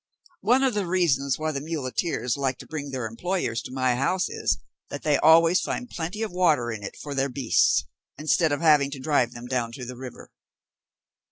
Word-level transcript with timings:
One 0.41 0.63
of 0.63 0.73
the 0.73 0.87
reasons 0.87 1.37
why 1.37 1.51
the 1.51 1.61
muleteers 1.61 2.35
like 2.35 2.57
to 2.57 2.65
bring 2.65 2.89
their 2.89 3.05
employers 3.05 3.61
to 3.61 3.71
my 3.71 3.95
house 3.95 4.29
is, 4.29 4.57
that 4.89 5.03
they 5.03 5.17
always 5.19 5.61
find 5.61 5.87
plenty 5.91 6.23
of 6.23 6.31
water 6.31 6.71
in 6.71 6.81
it 6.81 6.97
for 6.97 7.13
their 7.13 7.29
beasts, 7.29 7.85
instead 8.17 8.51
of 8.51 8.61
having 8.61 8.89
to 8.89 8.99
drive 8.99 9.33
them 9.33 9.45
down 9.45 9.71
to 9.73 9.85
the 9.85 9.95
river." 9.95 10.31